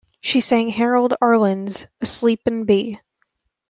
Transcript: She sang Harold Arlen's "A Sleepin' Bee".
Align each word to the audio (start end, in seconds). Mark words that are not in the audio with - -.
She 0.19 0.41
sang 0.41 0.69
Harold 0.69 1.13
Arlen's 1.21 1.85
"A 2.01 2.07
Sleepin' 2.07 2.65
Bee". 2.65 2.99